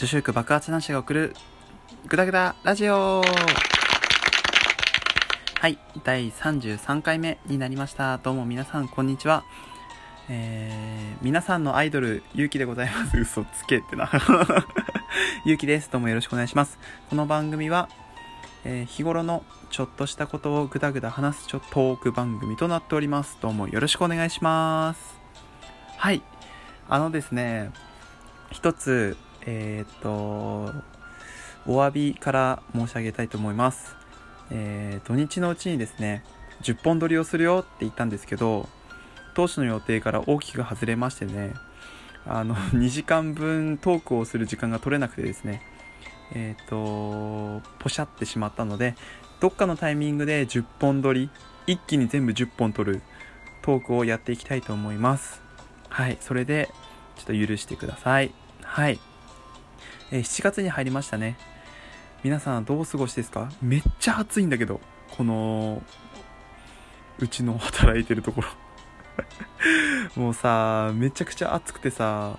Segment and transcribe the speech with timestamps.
[0.00, 1.36] 女子力爆発男子が送る
[2.08, 3.20] グダグダラジオ。
[5.60, 8.16] はい第33回目になりました。
[8.16, 9.44] どうも皆さんこんにちは。
[10.30, 13.18] えー、皆さんのアイドルゆうきでございます。
[13.18, 14.10] 嘘つけってな。
[15.44, 15.90] ゆうきです。
[15.90, 16.78] どうもよろしくお願いします。
[17.10, 17.90] この番組は、
[18.64, 23.36] えー、日頃のちょっとしたことをぐだぐだ話すちょトーク番組となっております。
[23.42, 25.20] どうもよろしくお願いします。
[25.98, 26.22] はい。
[26.88, 27.70] あのですね
[28.50, 29.18] 一つ
[29.52, 30.10] えー、っと
[31.66, 33.96] お詫びから申し上げたいと思います。
[34.52, 36.24] えー、土日のうちにですね
[36.62, 38.68] 10本撮りをするよって言ったんですけど
[39.34, 41.54] 当初の予定から大きく外れましてね
[42.26, 45.62] あの 2時間分トークをする時間が取れなくてですね
[46.32, 48.94] えっ、とポシャってしまったので
[49.40, 51.30] どっかのタイミングで10本撮り
[51.66, 53.02] 一気に全部10本撮る
[53.62, 55.42] トークをやっていきたいと思います。
[55.88, 56.70] はいそれで
[57.16, 58.32] ちょっと許してください。
[58.62, 59.00] はい、
[60.10, 61.36] えー、7月に入りましたね。
[62.22, 63.50] 皆さんどう過ごしですか？
[63.62, 64.80] めっちゃ暑いんだけど
[65.10, 65.82] この
[67.18, 68.48] うちの働いてるところ。
[70.16, 72.38] もうさめちゃくちゃ暑くてさ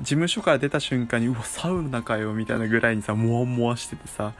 [0.00, 4.32] 事務所から出た瞬間にうわサウナかよみたいなぐらいにさモワモワしててさ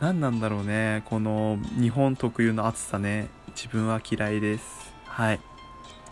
[0.00, 3.28] 何なんだろうねこの日本特有の暑さね。
[3.48, 4.94] 自分は嫌いです。
[5.06, 5.40] はい。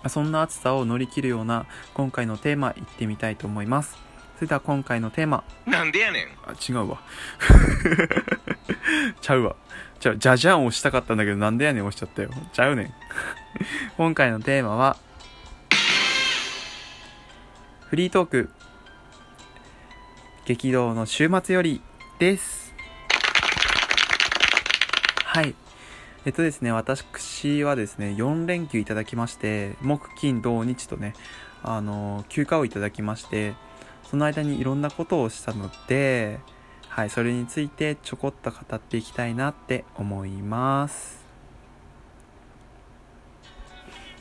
[0.08, 3.96] そんな暑さを乗り切るような今回のテーマいってみたいと思います。
[4.38, 5.42] それでは今回のテーマ。
[5.66, 6.28] なんでやねん。
[6.46, 7.00] あ違うわ。
[9.20, 9.56] ちゃうわ。
[9.98, 12.30] じゃじゃじゃん押したかったんだけどなんでやねん押しちゃったよ。
[12.52, 12.94] ちゃうねん。
[13.96, 14.96] 今回のテーマは
[17.90, 18.50] フリートーク。
[20.44, 21.82] 激動の週末より
[22.20, 22.72] です。
[25.24, 25.56] はい。
[26.26, 31.14] えっとですね私はですね4連休いただきまして木金土日とね
[31.64, 33.54] あの休暇をいただきまして
[34.10, 36.40] その間にいろんなことをしたので
[36.98, 41.24] はい、それについてちょこっと語っていきたいなって思います。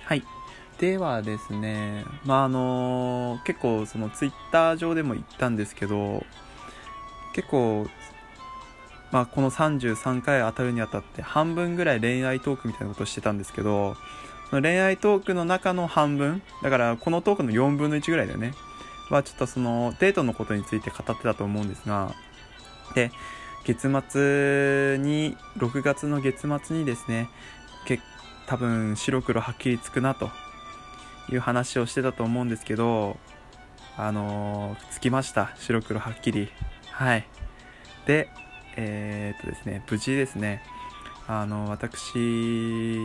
[0.04, 0.24] はい。
[0.78, 6.24] ではですね、まあ、あの結構そのツイッター上でも言ったんですけど、
[7.34, 7.88] 結構、
[9.12, 13.98] まあ、この33回当たるにあたって半分ぐらい恋愛トークみたいなことをしてたんですけど、
[14.52, 18.54] 恋愛トークの中の半分、だからこのトークの4分の1ぐらいだよね。
[19.10, 22.14] はちょっとそのデートのことについて語ってたと思うんですが、
[22.96, 23.12] で、
[23.66, 27.30] 月末に、6月の月末にですね、
[27.86, 28.00] け
[28.48, 30.30] 多分白黒はっきりつくなと
[31.30, 33.18] いう話をしてたと思うんですけど、
[33.98, 35.52] あのー、つきました。
[35.58, 36.50] 白黒はっきり。
[36.92, 37.28] はい。
[38.06, 38.30] で、
[38.78, 40.62] えー、っとですね、無事ですね、
[41.28, 43.00] あの、私、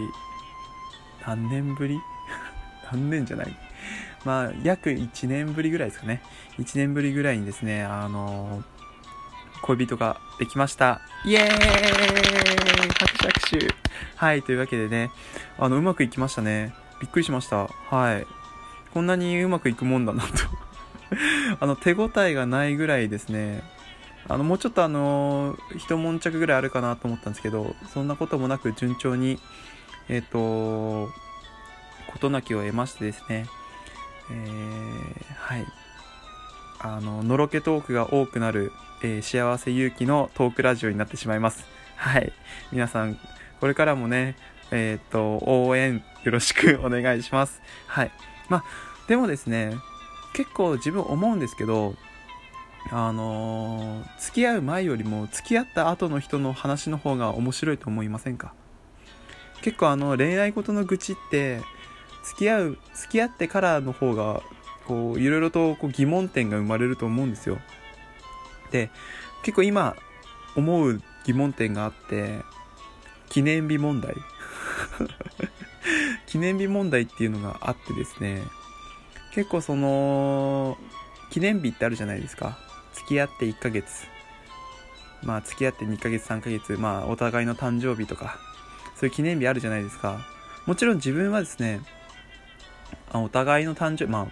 [1.26, 1.98] 何年ぶり？
[2.92, 3.56] 何年じゃない？
[4.25, 6.22] まあ、約1年ぶりぐらいですかね。
[6.59, 8.62] 1年ぶりぐらいにですね、あの
[9.62, 11.00] 恋人ができました。
[11.25, 13.75] イエーイ拍手拍手
[14.16, 15.10] はい、というわけでね、
[15.59, 16.75] あの、うまくいきましたね。
[17.00, 17.66] びっくりしました。
[17.66, 18.27] はい。
[18.93, 20.28] こんなにうまくいくもんだなと
[21.60, 23.62] あの、手応えがないぐらいですね、
[24.28, 29.39] あの、もうちょっとあの、一悶着ぐらいあるかなと思ったんですけど、そんなこともなく順調に、
[30.09, 31.12] えっ、ー、と、
[32.12, 33.47] 事なきを得ましてですね、
[34.31, 35.66] えー、はい。
[36.81, 38.72] あの、のろけトークが多くなる
[39.05, 41.66] えー、幸せ勇気のトークラジオになってしまいます。
[41.97, 42.33] はい。
[42.71, 43.19] 皆さん、
[43.60, 44.37] これからもね、
[44.71, 47.60] えっ、と、応援よろしくお願いします。
[47.88, 48.12] はい。
[48.49, 48.65] まあ、
[49.09, 49.77] でもですね、
[50.34, 51.97] 結構自分思うんですけど、
[52.93, 58.54] あの、付き合う前よりも付き合った後の人の話の方が面白いと思いませんか？
[59.62, 61.60] 結構あの恋愛事の愚痴って
[62.25, 64.43] 付き合う付き合ってからの方が
[64.87, 67.59] こういろいろとこう疑問点が生まれると思うんですよ
[68.72, 68.91] で、
[69.44, 69.94] 結構今
[70.56, 72.41] 思う疑問点があって、
[73.28, 74.15] 記念日問題
[76.27, 78.42] 記念日問題っていうのがあってですね、
[79.34, 80.77] 結構その、
[81.30, 82.59] 記念日ってあるじゃないですか。
[82.95, 84.07] 付き合って1ヶ月。
[85.22, 88.39] まあ付き合って2ヶ月3ヶ月、まあお互いの誕生日とか、
[88.97, 90.21] そういう記念日あるじゃないですか。
[90.66, 91.80] もちろん自分はですね、
[93.14, 94.26] お互いの誕生日、まあ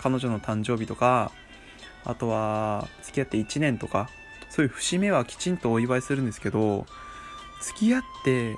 [0.00, 1.30] 彼女の誕生日とか、
[2.04, 4.08] あとは、付き合って1年とか、
[4.50, 6.86] そういう節目はきちんとお祝いするんですけど、
[7.62, 8.56] 付き合って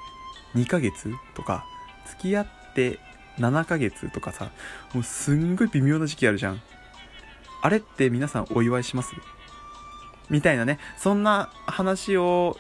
[0.55, 1.65] 2ヶ月とか、
[2.07, 2.99] 付き合って
[3.39, 4.51] 7ヶ月とかさ、
[4.93, 6.61] もうすんごい微妙な時期あるじゃん。
[7.63, 9.15] あれって皆さんお祝いします？
[10.29, 12.59] みたいなね、そんな話を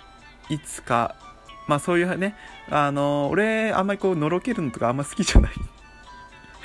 [0.49, 1.17] いつか、
[1.67, 2.37] まあそういうね、
[2.71, 5.53] あの、俺あんまりこうのろけるのとかあんま好きじゃない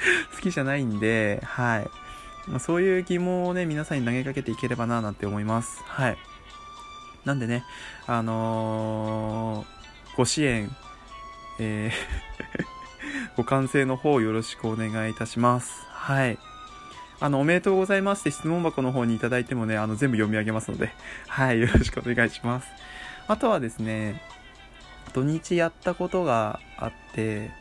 [0.35, 1.89] 好きじゃないんで、はい。
[2.47, 5.81] まあ、そういう疑問をね、皆さんに投げかけていければな、なんて思います。
[5.85, 6.17] はい。
[7.25, 7.63] なんでね、
[8.07, 10.75] あのー、ご支援、
[11.59, 12.41] えー
[13.35, 15.85] ご完成の方よろしくお願いいたします。
[15.89, 16.37] はい。
[17.19, 20.91] あの、おめでとうございますって質問箱の方にいただいてもね、あの、全部読み上げますので、
[21.27, 22.67] はい、よろしくお願いします。
[23.27, 24.21] あとはですね、
[25.13, 27.51] 土日やったことがあって、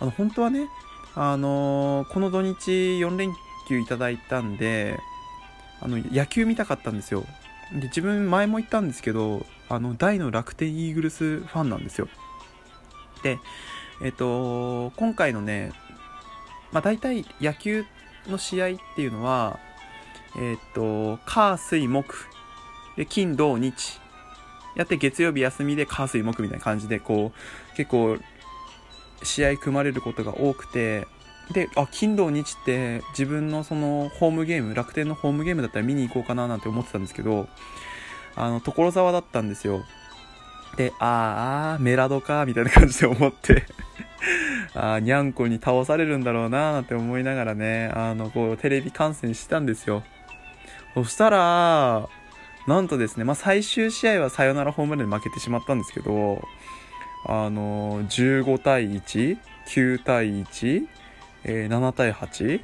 [0.00, 0.66] あの、本当はね、
[1.16, 3.32] あのー、この土日4連
[3.68, 4.98] 休いただいたんで、
[5.80, 7.24] あの、野球見たかったんですよ。
[7.72, 12.08] で、自分前も言ったんですけど、あの、大の楽天イーグルスファンなんですよ。
[13.22, 13.38] で、
[14.02, 15.72] えっと、今回のね、
[16.72, 17.84] まあ大体野球
[18.28, 19.58] の試合っていうのは、
[20.36, 22.14] えっと、火、水、木、
[22.96, 24.00] で、金、土、日、
[24.76, 28.18] やって月曜日休みで火、水、木みたいな感じで、こう、結構、
[29.24, 31.06] 試合組まれることが多くて、
[31.52, 37.48] で、あ、金土日って自分のそのホームゲーム、楽天のホームゲームだったら見に行こうかななんて思ってたんですけど、
[38.36, 39.84] あの、所沢だったんですよ。
[40.76, 43.64] で、ああ、メラドか、みたいな感じで思って
[44.74, 50.02] あにゃんこに倒されるんだろうなーなんて思いながらね、あの、こう、テレビ観戦してたんですよ。
[50.94, 52.08] そしたら、
[52.66, 56.42] なんとですね、まあ、最終試合はサヨナラホームランで負けてしまったんですけど、
[57.26, 59.38] あの、15対1、
[59.68, 60.86] 9対1、
[61.44, 62.60] えー、7対 8?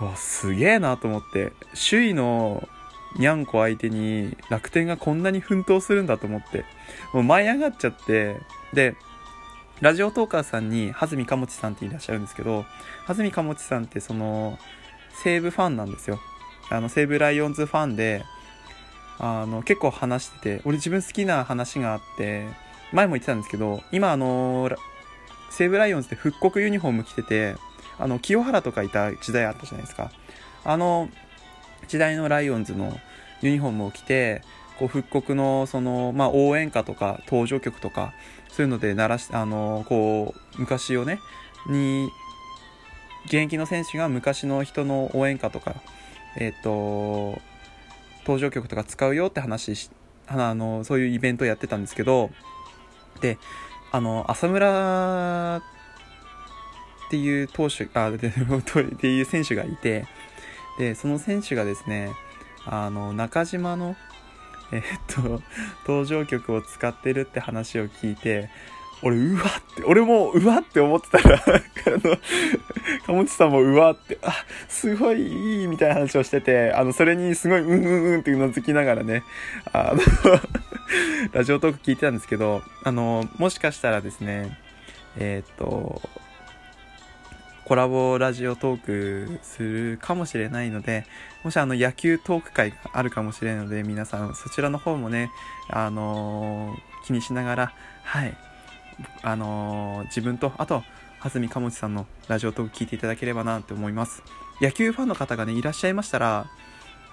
[0.00, 1.52] うわ、すげえなと思って、
[1.90, 2.68] 首位の
[3.16, 6.64] にゃんこ相手に楽天がこんなに奮闘するんだと思って、
[7.12, 8.36] もう舞い上がっちゃって、
[8.72, 8.94] で、
[9.80, 12.64] ラジオトーカーさんに、はずみかもちさんっていらっしゃるんですけど、
[13.06, 14.58] はずみかもちさんってその、
[15.22, 16.20] 西武ファンなんですよ。
[16.70, 18.24] あの、西武ライオンズファンで、
[19.18, 22.46] あの、結構話してて、俺自分好きな話があって、
[22.92, 24.70] 前も言ってたんですけど、今あの、
[25.50, 27.56] 西武ライオンズって復刻ユニフォーム着てて、
[27.98, 30.10] あの、清原とかいた時代あったじゃないですか。
[30.64, 31.08] あの、
[31.88, 32.98] 時代のライオンズの
[33.40, 34.42] ユニフォームを着て、
[34.78, 38.12] こう復刻のその、まあ、応援歌とか登場曲とか、
[38.50, 41.18] そういうので鳴らし、あの、こう、昔をね、
[41.68, 42.08] に、
[43.26, 45.74] 現役の選手が昔の人の応援歌とか、
[46.36, 47.40] えっ、ー、と、
[48.20, 49.90] 登場曲とか使うよって話、
[50.26, 52.30] あの、そういうイベントをやってたんですけど、
[53.20, 53.38] で、
[53.90, 55.62] あの、浅村
[57.08, 60.06] っていう投手、あ、で、 っていう選手がいて、
[60.78, 62.12] で、その選手がですね、
[62.66, 63.96] あの、中島の、
[64.72, 65.42] えっと、
[65.88, 68.50] 登場曲を使ってるって話を聞いて、
[69.02, 71.50] 俺、うわって、俺もうわって思ってたら、あ
[71.90, 72.18] の、
[73.06, 74.32] 鴨地さんもうわって、あ、
[74.68, 79.22] すごいいいみたいな話をしてて、あの、それにすごいうんうんうんってうなずきながらね、
[79.72, 80.00] あの
[81.32, 84.58] ラジオトーク聞いてたんですけど、あの、もしかしたらですね、
[85.16, 86.02] えっ、と、
[87.68, 91.04] コラボラジオトークするかもしれないので、
[91.44, 95.30] もしあの野球トーク会があるかもしれないので、皆さんそちらの方もね、
[95.68, 97.72] あのー、気にしながら、
[98.04, 98.34] はい、
[99.22, 100.82] あのー、自分と、あと、
[101.20, 104.22] はずみかもちさんのラジオトーク聞いていただければなと思います。
[104.60, 106.46] 野球ファンの方がね、いらっしゃいましたら、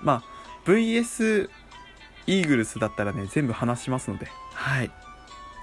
[0.01, 1.49] まあ、VS
[2.27, 4.91] イーグルスだったらね、全部話しますので、はい。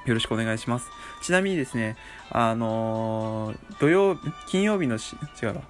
[0.05, 0.89] よろしくお願いします。
[1.23, 1.97] ちなみにですね、
[2.31, 4.17] あのー、土曜、
[4.49, 5.61] 金曜日のし、違う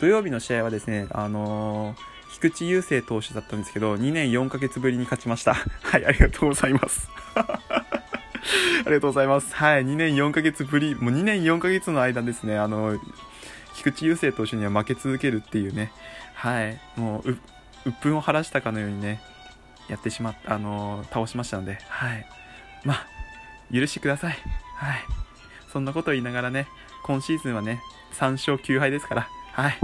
[0.00, 1.96] 土曜日の試合はですね、あのー、
[2.32, 5.54] 菊池雄星投手だったんですけど、2年4ヶ月ぶりに勝ちました。
[5.54, 7.08] はい、ありがとうございます。
[8.86, 9.54] ありがとうございます。
[9.54, 12.98] はい、2年4ヶ月ぶり、もう2年4ヶ月の間ですね、あの、
[13.74, 15.92] 菊池雄星投手には負け続けるっていうね、
[16.34, 17.38] はい、もう、う、
[17.86, 19.20] 鬱憤を晴らしたかのようにね、
[19.88, 22.26] やってしまった、あの倒しましたので、はい。
[22.84, 23.06] まあ、
[23.72, 24.38] 許してください。
[24.76, 24.98] はい。
[25.72, 26.68] そんなこと言いながらね、
[27.04, 27.82] 今シーズンはね、
[28.14, 29.78] 3勝9敗ですから、はい。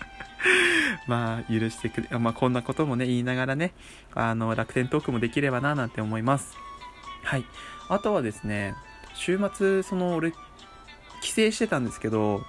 [1.06, 3.72] まあ、許してくれ、まあ、こんなこともね、言いながらね、
[4.14, 6.56] あの、楽天トークもできればな、なんて思います。
[7.22, 7.44] はい。
[7.88, 8.74] あとはですね、
[9.14, 10.32] 週末、その、俺、
[11.20, 12.42] 帰省してたんですけど、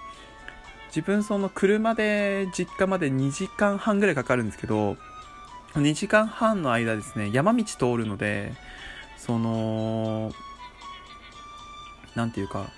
[0.88, 4.98] 自分その車で実家まで2時間半ぐらいかかるんですけど、
[5.76, 8.54] 2時間半の間ですね、山道通るので、
[9.18, 10.32] その、
[12.16, 12.70] なんていうか、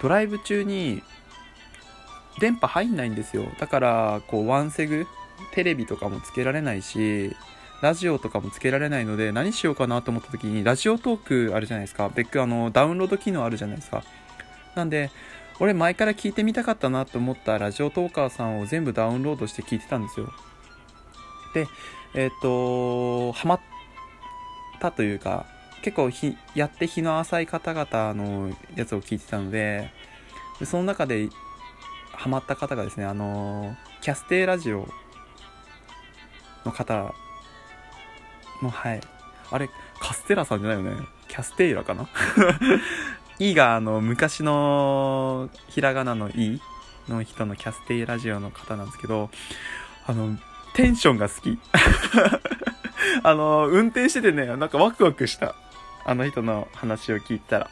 [0.00, 1.02] ドライブ中に
[2.38, 3.46] 電波入んないんですよ。
[3.58, 5.06] だから、こう、ワンセグ、
[5.52, 7.34] テレビとかもつけられないし、
[7.84, 12.08] ラジオとかもつけられないので、何しようかなと思った時に、ラジオトークあるじゃないですか。
[12.08, 14.02] 別個あの、ダウンロード機能あるじゃないですか。
[14.74, 15.10] なんで、
[15.60, 20.32] 俺前から聞いてみたかったなと思ったラジオトーカーさんを全部ダウンロードして聞いてたんですよ。
[21.52, 21.66] で、
[22.14, 23.60] えっ、ー、と、ハマっ
[24.80, 25.44] たというか、
[25.82, 29.90] 結構ひやって日の浅い方々のやつを聞いてたので
[30.58, 31.28] でその中で
[32.12, 34.88] ハマった方がですね、あのキャステーラジオ
[36.64, 37.12] の方
[38.62, 39.00] の、はい。
[39.50, 39.68] あれ、
[40.00, 41.06] カステラさんじゃないよね。
[41.28, 42.08] キャステイラかな
[43.38, 46.60] ?E があの、昔のひらがなの E
[47.08, 49.30] の人のキャステイラジオの方なんですけど、
[50.06, 50.38] あの、
[50.74, 51.58] テンションが好き。
[53.22, 55.54] あの、運転しててね、なんかワクワクした。
[56.06, 57.70] あの人の話を聞いたら。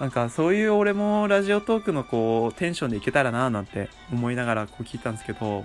[0.00, 5.64] なんかそういう俺もラジオトークのこうテンションでいけたらなーなんて思いながらこう聞いたんですけど、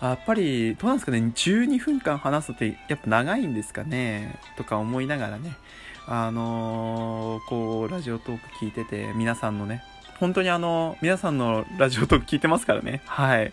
[0.00, 5.56] やっぱりどうなんですかね、12分間話すってやっぱ長いんですかねとか思いながらね、
[6.06, 9.82] あのー、こうラジオトーク聞いてて皆さんのね、
[10.20, 13.00] 本当にあの、皆さんのラジオトーク聞いてますからね。
[13.06, 13.52] はい。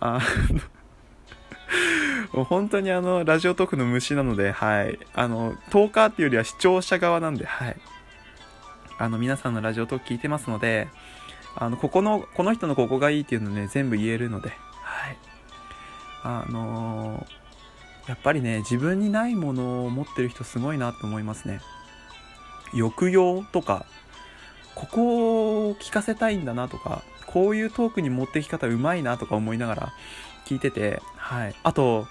[0.00, 0.20] あ
[2.34, 4.98] の 本当にあの、ラジオトークの虫なので、はい。
[5.14, 7.76] あの、トーカーっていうよりは視聴者側なんで、はい。
[8.98, 10.88] あの、皆さんのラジオトーク聞いてますので、
[11.56, 14.52] あの、ここの、この人のここがいいっていうのね、全部言えるので、
[16.22, 21.60] あのー、やっぱりね、自分にないものを持ってる人すごいなと思いますね。
[22.72, 23.86] 抑揚とか、
[24.74, 29.92] ここを聞かせたいんだなとか、こういうトークに持ってき方うまいなとか思いながら
[30.46, 31.54] 聞いてて、はい。
[31.62, 32.06] あと、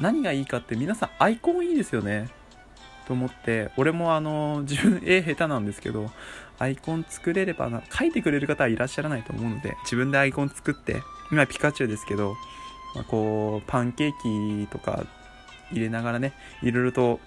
[0.00, 2.28] 何がいいかって皆さんアイコンいいですよね。
[3.06, 6.10] と思って、俺もあの、自分絵下手なんですけど、
[6.58, 12.34] アイコン作れればな、書いてくれる方はいらっしゃらないと思うので、自分でアイコン作って、今ピカチュウですけど、
[12.96, 15.06] まあ、こう、パンケーキとか
[15.70, 17.20] 入れながらね、いろいろと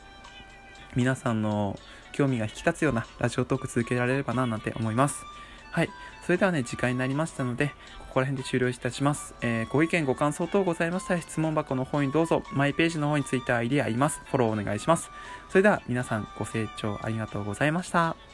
[0.95, 1.79] 皆さんの
[2.11, 5.23] 興味が引き立つようなラジオトーク続けられればな、なんて思います。
[5.71, 5.89] はい。
[6.25, 7.67] それではね、時間になりましたので、
[7.99, 9.35] ここら辺で終了いたします。
[9.41, 14.21] えー、ご意見、ご感想等ございましたら質問箱の方にどうぞ、マイページの方について ID あります。
[14.25, 15.11] フォローお願いします。
[15.49, 18.28] それでは皆さんご清聴ありがとうございました。